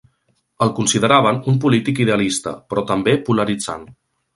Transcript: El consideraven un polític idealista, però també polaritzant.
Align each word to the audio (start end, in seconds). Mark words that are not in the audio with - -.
El 0.65 0.71
consideraven 0.79 1.39
un 1.53 1.61
polític 1.67 2.03
idealista, 2.07 2.57
però 2.73 2.87
també 2.95 3.19
polaritzant. 3.31 3.91